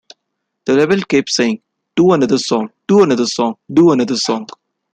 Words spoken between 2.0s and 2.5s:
another